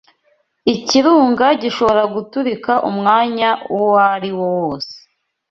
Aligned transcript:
Ikirunga 0.73 1.47
gishobora 1.61 2.03
guturika 2.13 2.73
umwanya 2.89 3.49
uwariwo 3.75 4.45
wose. 4.59 4.95